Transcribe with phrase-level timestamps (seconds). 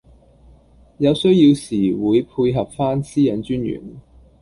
[0.97, 3.79] 有需要時會配合番私隱專員